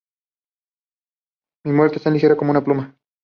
[1.63, 2.97] Mi muerte es tan ligera como una pluma.